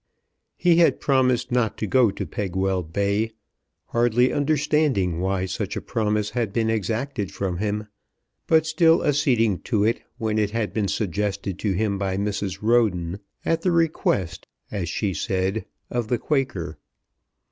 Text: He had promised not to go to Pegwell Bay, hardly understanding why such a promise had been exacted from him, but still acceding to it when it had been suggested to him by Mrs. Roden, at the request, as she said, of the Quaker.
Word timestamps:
He 0.57 0.77
had 0.77 0.99
promised 0.99 1.51
not 1.51 1.77
to 1.77 1.85
go 1.85 2.09
to 2.09 2.25
Pegwell 2.25 2.81
Bay, 2.81 3.33
hardly 3.89 4.33
understanding 4.33 5.19
why 5.19 5.45
such 5.45 5.75
a 5.75 5.79
promise 5.81 6.31
had 6.31 6.51
been 6.51 6.71
exacted 6.71 7.31
from 7.31 7.57
him, 7.57 7.85
but 8.47 8.65
still 8.65 9.03
acceding 9.05 9.59
to 9.59 9.83
it 9.83 10.01
when 10.17 10.39
it 10.39 10.49
had 10.49 10.73
been 10.73 10.87
suggested 10.87 11.59
to 11.59 11.73
him 11.73 11.99
by 11.99 12.17
Mrs. 12.17 12.63
Roden, 12.63 13.19
at 13.45 13.61
the 13.61 13.69
request, 13.71 14.47
as 14.71 14.89
she 14.89 15.13
said, 15.13 15.65
of 15.91 16.07
the 16.07 16.17
Quaker. 16.17 16.79